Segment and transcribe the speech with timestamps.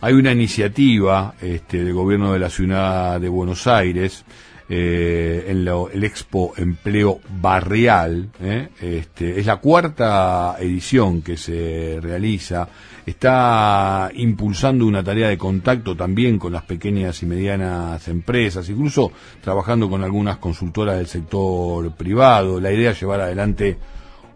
[0.00, 4.24] hay una iniciativa este, del gobierno de la ciudad de Buenos Aires
[4.68, 8.28] eh, en el Expo Empleo Barrial.
[8.40, 8.68] ¿eh?
[8.80, 12.68] Este, es la cuarta edición que se realiza.
[13.04, 19.10] Está impulsando una tarea de contacto también con las pequeñas y medianas empresas, incluso
[19.42, 22.60] trabajando con algunas consultoras del sector privado.
[22.60, 23.78] La idea es llevar adelante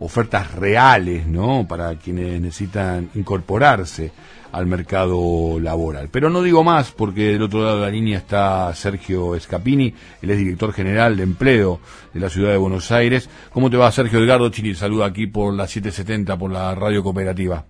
[0.02, 1.66] ofertas reales, ¿no?
[1.68, 4.12] Para quienes necesitan incorporarse
[4.52, 6.08] al mercado laboral.
[6.12, 10.30] Pero no digo más porque del otro lado de la línea está Sergio Escapini, él
[10.30, 11.80] es director general de empleo
[12.12, 13.30] de la ciudad de Buenos Aires.
[13.50, 14.74] ¿Cómo te va Sergio Edgardo Chile?
[14.74, 17.64] Saluda aquí por la 770, por la radio cooperativa.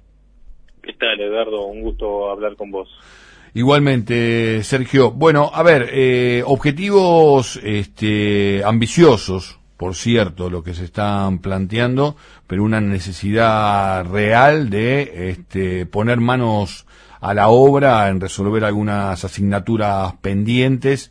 [0.83, 1.67] ¿Qué tal Edgardo?
[1.67, 2.89] Un gusto hablar con vos.
[3.55, 5.11] Igualmente, Sergio.
[5.11, 12.15] Bueno, a ver, eh, objetivos este, ambiciosos, por cierto, lo que se están planteando,
[12.47, 16.87] pero una necesidad real de este, poner manos
[17.21, 21.11] a la obra en resolver algunas asignaturas pendientes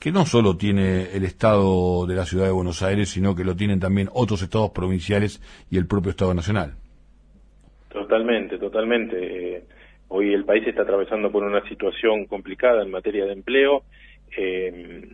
[0.00, 3.54] que no solo tiene el Estado de la Ciudad de Buenos Aires, sino que lo
[3.54, 6.74] tienen también otros estados provinciales y el propio Estado Nacional.
[7.88, 9.58] Totalmente, totalmente.
[9.58, 9.64] Eh,
[10.08, 13.84] hoy el país está atravesando por una situación complicada en materia de empleo.
[14.36, 15.06] Eh,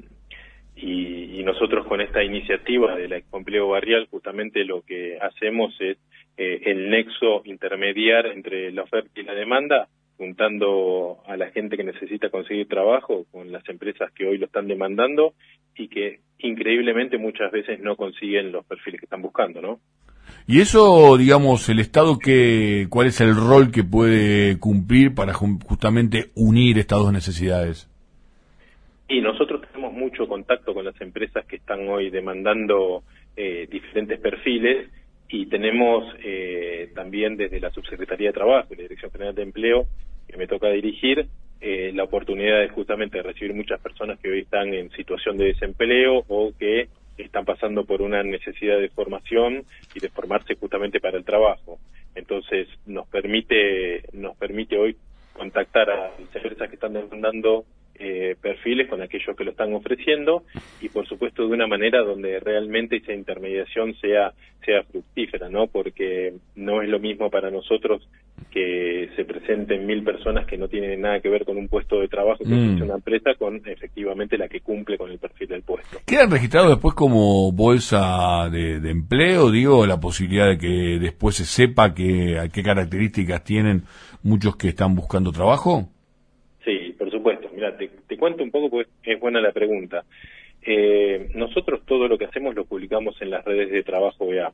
[0.77, 5.99] y, nosotros con esta iniciativa del empleo barrial justamente lo que hacemos es
[6.39, 11.85] eh, el nexo intermediar entre la oferta y la demanda, juntando a la gente que
[11.85, 15.35] necesita conseguir trabajo con las empresas que hoy lo están demandando
[15.77, 19.81] y que increíblemente muchas veces no consiguen los perfiles que están buscando, ¿no?
[20.47, 26.31] Y eso, digamos, el Estado, que, ¿cuál es el rol que puede cumplir para justamente
[26.35, 27.91] unir estas dos necesidades?
[29.09, 29.63] Y nosotros
[29.95, 33.03] mucho contacto con las empresas que están hoy demandando
[33.37, 34.89] eh, diferentes perfiles
[35.29, 39.87] y tenemos eh, también desde la Subsecretaría de Trabajo y la Dirección General de Empleo,
[40.29, 41.27] que me toca dirigir,
[41.61, 46.23] eh, la oportunidad de justamente recibir muchas personas que hoy están en situación de desempleo
[46.29, 51.25] o que están pasando por una necesidad de formación y de formarse justamente para el
[51.25, 51.79] trabajo.
[52.15, 54.97] Entonces nos permite nos permite hoy
[55.33, 57.65] contactar a las empresas que están demandando
[58.07, 60.43] eh, perfiles con aquellos que lo están ofreciendo
[60.83, 66.35] y por supuesto de una manera donde realmente esa intermediación sea sea fructífera no porque
[66.55, 68.07] no es lo mismo para nosotros
[68.51, 72.09] que se presenten mil personas que no tienen nada que ver con un puesto de
[72.09, 72.83] trabajo que mm.
[72.83, 75.99] una empresa con efectivamente la que cumple con el perfil del puesto.
[76.05, 81.47] Quedan registrados después como bolsa de, de empleo digo la posibilidad de que después se
[81.47, 83.85] sepa que qué características tienen
[84.23, 85.89] muchos que están buscando trabajo
[87.73, 90.05] te, cuento un poco porque es buena la pregunta.
[90.63, 94.53] Eh, nosotros todo lo que hacemos lo publicamos en las redes de trabajo BA,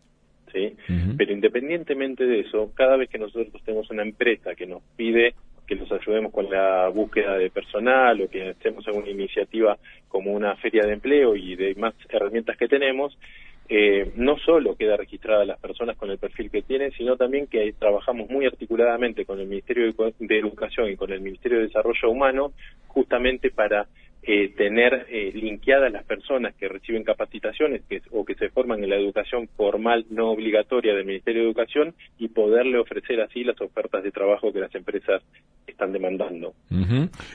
[0.53, 0.75] ¿sí?
[1.17, 5.35] Pero independientemente de eso, cada vez que nosotros tenemos una empresa que nos pide
[5.71, 9.79] que los ayudemos con la búsqueda de personal o que hacemos alguna iniciativa
[10.09, 13.17] como una feria de empleo y de más herramientas que tenemos,
[13.73, 17.73] eh, no solo queda registrada las personas con el perfil que tienen, sino también que
[17.79, 19.85] trabajamos muy articuladamente con el Ministerio
[20.19, 22.53] de Educación y con el Ministerio de Desarrollo Humano
[22.89, 23.87] justamente para
[24.25, 28.91] eh, tener eh, linkeadas las personas que reciben capacitaciones que, o que se forman en
[28.91, 34.03] la educación formal no obligatoria del Ministerio de Educación y poderle ofrecer así las ofertas
[34.03, 35.23] de trabajo que las empresas
[35.81, 36.53] están demandando.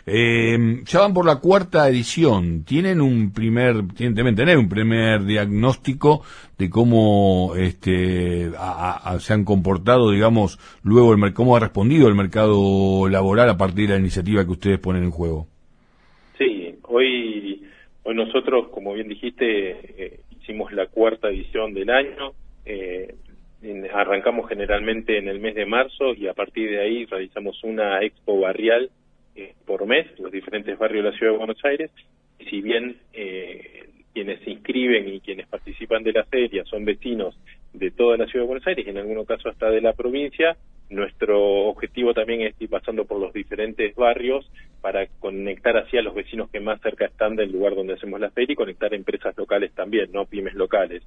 [0.05, 2.63] eh, ya van por la cuarta edición.
[2.63, 6.21] ¿Tienen un primer, deben tener un primer diagnóstico
[6.57, 8.51] de cómo este,
[9.19, 13.95] se han comportado, digamos, luego el cómo ha respondido el mercado laboral a partir de
[13.95, 15.47] la iniciativa que ustedes ponen en juego?
[16.87, 17.63] Hoy,
[18.03, 19.45] hoy nosotros, como bien dijiste,
[20.05, 22.33] eh, hicimos la cuarta edición del año.
[22.63, 23.15] Eh,
[23.93, 28.39] arrancamos generalmente en el mes de marzo y a partir de ahí realizamos una expo
[28.39, 28.89] barrial
[29.35, 31.91] eh, por mes, los diferentes barrios de la ciudad de Buenos Aires.
[32.49, 32.97] Si bien
[34.13, 37.37] quienes se inscriben y quienes participan de la feria son vecinos
[37.73, 40.55] de toda la ciudad de Buenos Aires y en algunos casos hasta de la provincia,
[40.89, 44.49] nuestro objetivo también es ir pasando por los diferentes barrios
[44.81, 48.29] para conectar así a los vecinos que más cerca están del lugar donde hacemos la
[48.29, 51.03] feria y conectar empresas locales también, no pymes locales.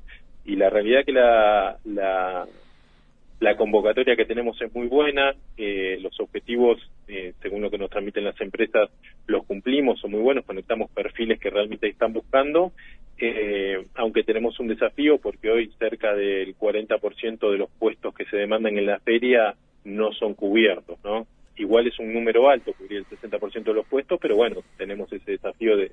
[0.48, 7.34] Y la realidad que la, la, convocatoria que tenemos es muy buena, los objetivos, eh,
[7.42, 8.90] según lo que nos transmiten las empresas,
[9.26, 12.72] los cumplimos, son muy buenos, conectamos perfiles que realmente están buscando
[13.20, 18.36] eh, aunque tenemos un desafío porque hoy cerca del 40% de los puestos que se
[18.36, 19.54] demandan en la feria
[19.84, 21.26] no son cubiertos, ¿no?
[21.56, 25.32] Igual es un número alto, cubrir el 60% de los puestos, pero bueno, tenemos ese
[25.32, 25.90] desafío de,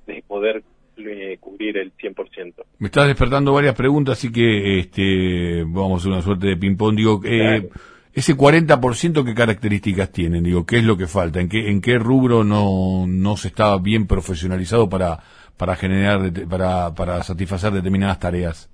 [1.65, 2.63] cubrir el 100%.
[2.79, 6.95] Me estás despertando varias preguntas, así que este, vamos a hacer una suerte de ping-pong.
[6.95, 7.69] Digo, eh,
[8.13, 10.43] Ese 40%, ¿qué características tienen?
[10.43, 11.41] Digo, ¿qué es lo que falta?
[11.41, 15.19] ¿En qué, en qué rubro no, no se está bien profesionalizado para,
[15.57, 18.69] para generar, para, para satisfacer determinadas tareas?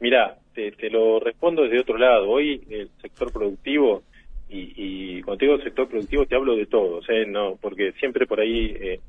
[0.00, 2.30] Mira, te, lo respondo desde otro lado.
[2.30, 4.04] Hoy el sector productivo,
[4.48, 7.26] y, y cuando te digo sector productivo te hablo de todos, ¿eh?
[7.26, 9.00] no, porque siempre por ahí eh,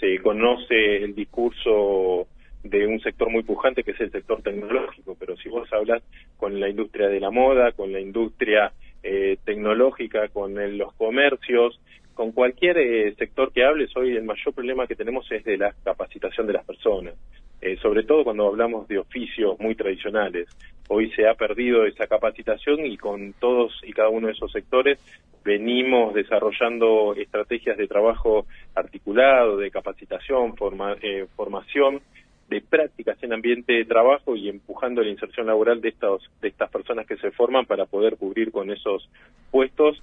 [0.00, 2.26] se conoce el discurso
[2.62, 6.02] de un sector muy pujante que es el sector tecnológico, pero si vos hablas
[6.36, 8.72] con la industria de la moda, con la industria
[9.02, 11.80] eh, tecnológica, con los comercios,
[12.14, 15.74] con cualquier eh, sector que hables, hoy el mayor problema que tenemos es de la
[15.82, 17.14] capacitación de las personas,
[17.62, 20.48] eh, sobre todo cuando hablamos de oficios muy tradicionales.
[20.88, 24.98] Hoy se ha perdido esa capacitación y con todos y cada uno de esos sectores
[25.44, 30.54] venimos desarrollando estrategias de trabajo articulado, de capacitación,
[31.00, 32.00] eh, formación,
[32.50, 36.68] de prácticas en ambiente de trabajo y empujando la inserción laboral de, estos, de estas
[36.68, 39.08] personas que se forman para poder cubrir con esos
[39.52, 40.02] puestos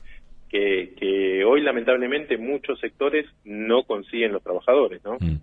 [0.50, 5.02] que, hoy lamentablemente muchos sectores no consiguen los trabajadores.
[5.04, 5.18] ¿no?
[5.20, 5.42] Mm.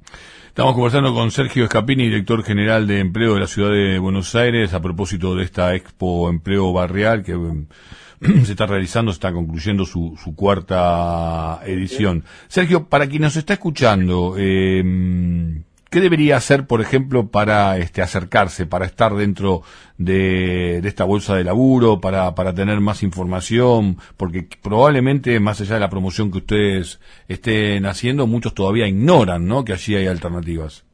[0.49, 4.73] Estamos conversando con Sergio Escapini, director general de empleo de la ciudad de Buenos Aires,
[4.73, 7.67] a propósito de esta Expo Empleo Barrial que mm,
[8.45, 12.25] se está realizando, se está concluyendo su, su cuarta edición.
[12.49, 14.83] Sergio, para quien nos está escuchando, eh,
[15.95, 19.61] ¿Qué debería hacer, por ejemplo, para este, acercarse, para estar dentro
[19.97, 23.99] de, esta bolsa de laburo, para, tener más información?
[24.17, 29.65] Porque probablemente, más allá de la promoción que ustedes estén haciendo, muchos todavía ignoran ¿no?
[29.65, 30.85] que allí hay alternativas.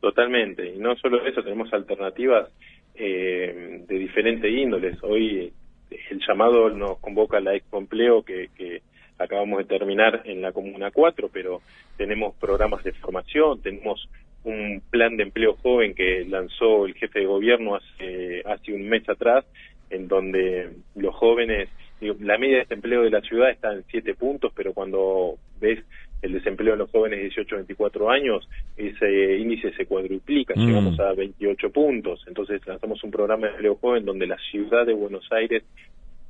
[0.00, 0.72] Totalmente.
[0.72, 2.48] Y no solo eso, tenemos alternativas
[2.94, 5.02] eh, de diferentes índoles.
[5.02, 5.52] Hoy
[5.90, 8.82] el llamado nos convoca a la Expo Empleo que, que
[9.18, 11.60] acabamos de terminar en la Comuna 4, pero
[11.96, 14.08] tenemos programas de formación, tenemos
[14.44, 19.08] un plan de empleo joven que lanzó el jefe de gobierno hace, hace un mes
[19.08, 19.44] atrás,
[19.90, 21.68] en donde los jóvenes,
[22.00, 25.80] la media de desempleo de la ciudad está en siete puntos, pero cuando ves
[26.22, 30.66] el desempleo de los jóvenes de 18 a 24 años, ese índice se cuadruplica, mm.
[30.66, 32.24] llegamos a 28 puntos.
[32.26, 35.64] Entonces lanzamos un programa de empleo joven donde la ciudad de Buenos Aires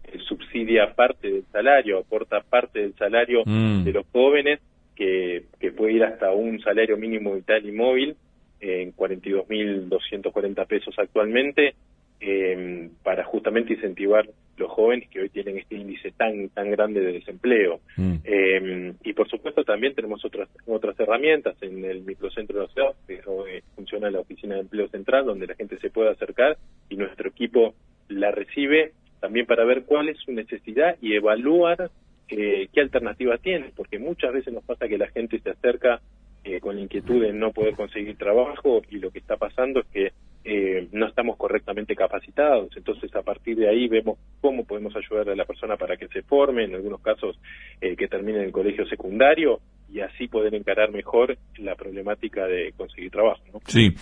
[0.04, 3.84] eh, subsidia parte del salario, aporta parte del salario mm.
[3.84, 4.60] de los jóvenes
[4.94, 8.16] que, que puede ir hasta un salario mínimo vital y móvil
[8.60, 11.74] en 42.240 pesos actualmente
[12.20, 14.26] eh, para justamente incentivar
[14.56, 18.14] los jóvenes que hoy tienen este índice tan tan grande de desempleo mm.
[18.24, 22.94] eh, y por supuesto también tenemos otras otras herramientas en el microcentro de la ciudad
[23.06, 26.56] que eh, funciona la oficina de empleo central donde la gente se puede acercar
[26.88, 27.74] y nuestro equipo
[28.08, 31.90] la recibe también para ver cuál es su necesidad y evaluar
[32.28, 36.00] eh, qué alternativa tiene, porque muchas veces nos pasa que la gente se acerca
[36.42, 39.86] eh, con la inquietud de no poder conseguir trabajo y lo que está pasando es
[39.86, 40.12] que
[40.46, 42.74] eh, no estamos correctamente capacitados.
[42.76, 46.22] Entonces, a partir de ahí vemos cómo podemos ayudar a la persona para que se
[46.22, 47.38] forme, en algunos casos
[47.80, 49.60] que termine en el colegio secundario
[49.92, 53.42] y así poder encarar mejor la problemática de conseguir trabajo.
[53.52, 53.60] ¿no?
[53.66, 53.94] Sí.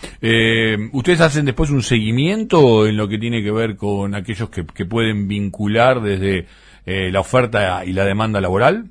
[0.91, 4.85] ¿Ustedes hacen después un seguimiento en lo que tiene que ver con aquellos que, que
[4.85, 6.45] pueden vincular desde
[6.85, 8.85] eh, la oferta y la demanda laboral?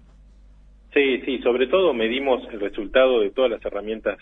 [0.94, 4.18] Sí, sí, sobre todo medimos el resultado de todas las herramientas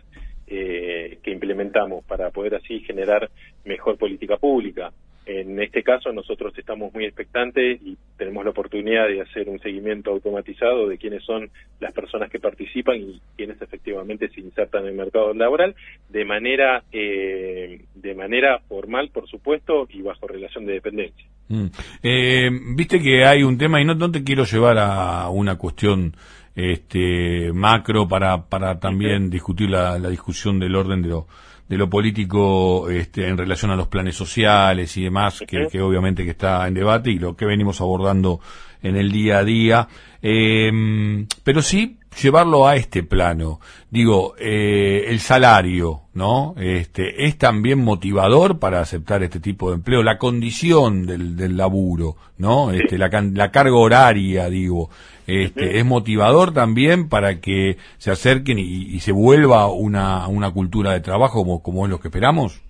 [0.46, 3.30] eh, que implementamos para poder así generar
[3.64, 4.92] mejor política pública.
[5.32, 10.10] En este caso nosotros estamos muy expectantes y tenemos la oportunidad de hacer un seguimiento
[10.10, 14.94] automatizado de quiénes son las personas que participan y quiénes efectivamente se insertan en el
[14.96, 15.76] mercado laboral
[16.08, 21.26] de manera eh, de manera formal, por supuesto, y bajo relación de dependencia.
[21.48, 21.66] Mm.
[22.02, 26.12] Eh, Viste que hay un tema y no, no te quiero llevar a una cuestión
[26.56, 31.28] este macro para para también discutir la, la discusión del orden de lo
[31.70, 36.30] de lo político este, en relación a los planes sociales y demás, que, obviamente que
[36.30, 38.40] está en debate y lo que venimos abordando
[38.82, 39.88] en el día a día,
[40.20, 43.60] em, pero sí llevarlo a este plano.
[43.90, 46.54] Digo, eh, el salario, ¿no?
[46.58, 52.16] Este, es también motivador para aceptar este tipo de empleo, la condición del, del laburo,
[52.38, 52.70] ¿no?
[52.72, 54.90] Este, la, la carga horaria, digo,
[55.26, 61.00] este, es motivador también para que se acerquen y, se vuelva una, una cultura de
[61.00, 62.60] trabajo como, como es lo que esperamos?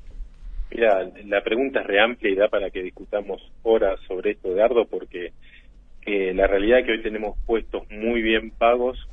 [0.70, 4.84] Mira, la pregunta es re amplia y da para que discutamos horas sobre esto, Dardo,
[4.84, 5.32] porque
[6.06, 9.08] eh, la realidad es que hoy tenemos puestos muy bien pagos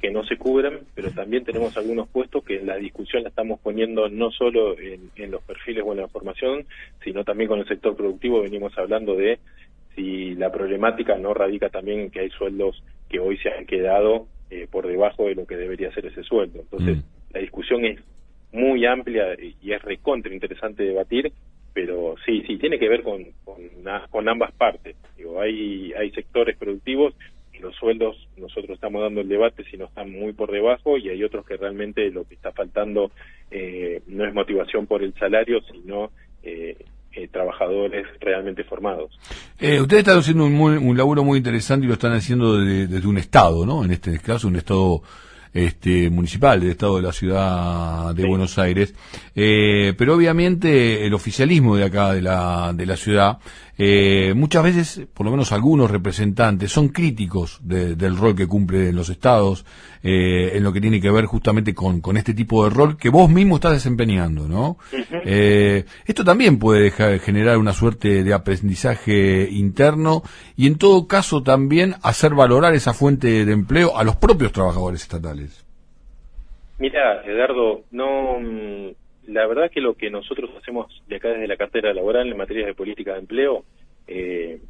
[0.00, 4.08] que no se cubren, pero también tenemos algunos puestos que la discusión la estamos poniendo
[4.08, 6.66] no solo en, en los perfiles o en la formación,
[7.02, 8.42] sino también con el sector productivo.
[8.42, 9.38] Venimos hablando de
[9.94, 14.26] si la problemática no radica también en que hay sueldos que hoy se han quedado
[14.50, 16.60] eh, por debajo de lo que debería ser ese sueldo.
[16.60, 17.34] Entonces, mm.
[17.34, 18.00] la discusión es
[18.52, 21.32] muy amplia y es recontra interesante debatir,
[21.72, 24.96] pero sí, sí, tiene que ver con, con, ambas partes.
[25.16, 27.14] Digo, hay, hay sectores productivos
[27.52, 28.25] y los sueldos,
[28.56, 31.56] nosotros estamos dando el debate si no están muy por debajo y hay otros que
[31.56, 33.10] realmente lo que está faltando
[33.50, 36.10] eh, no es motivación por el salario, sino
[36.42, 36.76] eh,
[37.12, 39.12] eh, trabajadores realmente formados.
[39.60, 43.66] ustedes están haciendo un, un, laburo muy interesante y lo están haciendo desde, un Estado,
[43.66, 43.84] ¿no?
[43.84, 45.02] En este caso, un Estado
[45.52, 48.94] este, municipal del Estado de la Ciudad de Buenos Aires.
[49.34, 53.38] Eh, pero obviamente el oficialismo de acá, de la, de la ciudad,
[53.78, 59.10] eh, muchas veces, por lo menos algunos representantes, son críticos del rol que cumplen los
[59.10, 59.66] estados
[60.02, 63.10] eh, en lo que tiene que ver justamente con, con este tipo de rol que
[63.10, 64.78] vos mismo estás desempeñando, ¿no?
[65.28, 70.22] Eh, esto también puede generar una suerte de aprendizaje interno
[70.56, 75.02] y en todo caso también hacer valorar esa fuente de empleo a los propios trabajadores
[75.02, 75.66] estatales.
[76.78, 78.90] Mira, Eduardo, no mm,
[79.26, 82.66] la verdad que lo que nosotros hacemos de acá desde la cartera laboral en materia
[82.66, 83.64] de política de empleo
[84.06, 84.60] eh,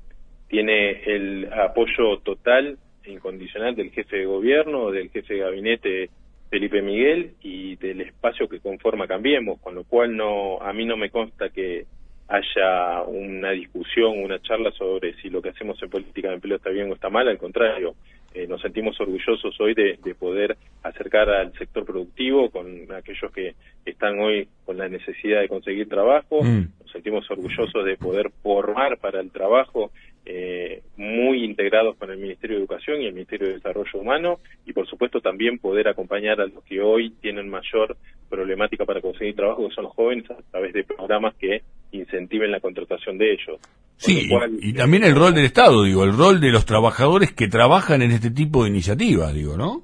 [0.49, 6.11] tiene el apoyo total e incondicional del jefe de gobierno, del jefe de gabinete
[6.51, 10.97] Felipe Miguel y del espacio que conforma Cambiemos, con lo cual no a mí no
[10.97, 11.87] me consta que
[12.29, 16.71] haya una discusión, una charla sobre si lo que hacemos en política de empleo está
[16.71, 17.95] bien o está mal, al contrario,
[18.35, 23.55] eh, nos sentimos orgullosos hoy de, poder acercar al sector productivo con aquellos que
[23.91, 26.69] están hoy con la necesidad de conseguir trabajo, mm.
[26.81, 29.91] nos sentimos orgullosos de poder formar para el trabajo
[30.29, 34.73] eh, muy integrados con el Ministerio de Educación y el Ministerio de Desarrollo Humano y
[34.73, 37.97] por supuesto también poder acompañar a los que hoy tienen mayor
[38.29, 41.63] problemática para conseguir trabajo, que son los jóvenes, a través de programas que
[41.93, 43.61] incentiven la contratación de ellos.
[43.99, 44.29] Sí,
[44.61, 48.11] y, también el rol del Estado, digo, el rol de los trabajadores que trabajan en
[48.11, 49.83] este tipo de iniciativas, digo, ¿no?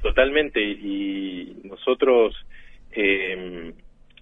[0.00, 2.34] Totalmente, y nosotros
[2.92, 3.72] eh,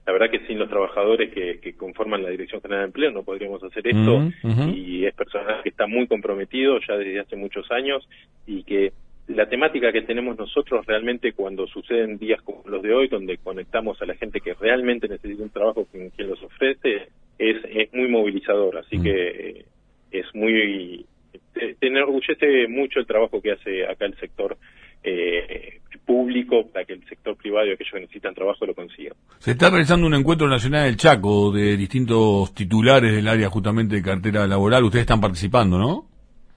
[0.08, 3.62] la verdad que sin los trabajadores que, conforman la Dirección General de Empleo no podríamos
[3.62, 4.30] hacer esto.
[4.74, 8.08] Y es personal que está muy comprometido ya desde hace muchos años
[8.46, 8.94] y que
[9.26, 14.00] la temática que tenemos nosotros realmente cuando suceden días como los de hoy, donde conectamos
[14.00, 17.08] a la gente que realmente necesita un trabajo con quien los ofrece,
[17.38, 18.78] es, es muy movilizador.
[18.78, 19.64] Así que eh,
[20.10, 21.04] es muy...
[21.52, 24.56] Te, te enorgullece mucho el trabajo que hace acá el sector
[25.02, 25.78] eh,
[26.08, 29.12] público para que el sector privado y aquellos que necesitan trabajo lo consigan.
[29.38, 34.02] Se está realizando un encuentro nacional del Chaco de distintos titulares del área justamente de
[34.02, 34.84] cartera laboral.
[34.84, 36.06] Ustedes están participando, ¿no?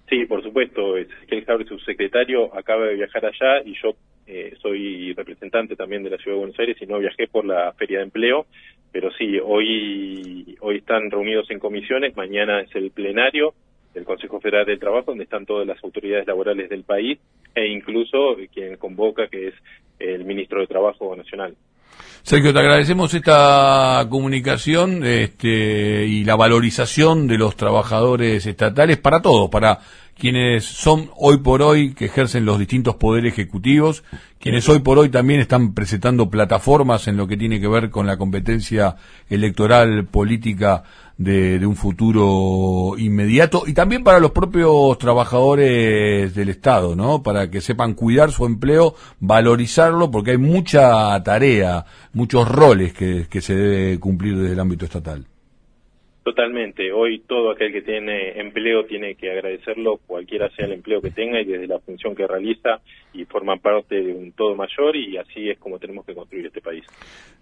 [0.10, 0.95] Sí, por supuesto.
[0.95, 3.93] Ezequiel Jabre, subsecretario, acaba de viajar allá y yo
[4.25, 7.74] eh, soy representante también de la Ciudad de Buenos Aires y no viajé por la
[7.74, 8.45] Feria de Empleo.
[8.93, 13.53] Pero sí, hoy, hoy están reunidos en comisiones, mañana es el plenario
[13.93, 17.19] del Consejo Federal del Trabajo, donde están todas las autoridades laborales del país
[17.53, 19.53] e incluso quien convoca, que es
[20.00, 21.55] el ministro de Trabajo Nacional.
[22.24, 29.50] Sergio, te agradecemos esta comunicación este, y la valorización de los trabajadores estatales para todos,
[29.50, 29.79] para
[30.17, 34.03] quienes son hoy por hoy, que ejercen los distintos poderes ejecutivos,
[34.39, 38.05] quienes hoy por hoy también están presentando plataformas en lo que tiene que ver con
[38.05, 38.95] la competencia
[39.27, 40.83] electoral política
[41.24, 47.22] de, un futuro inmediato y también para los propios trabajadores del Estado, ¿no?
[47.22, 53.42] Para que sepan cuidar su empleo, valorizarlo, porque hay mucha tarea, muchos roles que, que
[53.42, 55.25] se debe cumplir desde el ámbito estatal.
[56.24, 56.92] Totalmente.
[56.92, 61.42] Hoy todo aquel que tiene empleo tiene que agradecerlo, cualquiera sea el empleo que tenga
[61.42, 62.80] y desde la función que realiza
[63.12, 66.62] y forma parte de un todo mayor y así es como tenemos que construir este
[66.62, 66.84] país.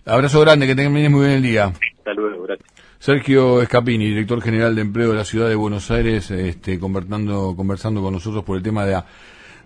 [0.06, 1.66] Abrazo grande, que tengan muy bien el día.
[1.66, 2.70] Hasta luego, gracias.
[3.00, 8.02] Sergio Escapini, director general de empleo de la ciudad de Buenos Aires, este, conversando, conversando
[8.02, 9.06] con nosotros por el tema de la,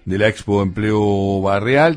[0.06, 1.92] de la Expo Empleo Barreal.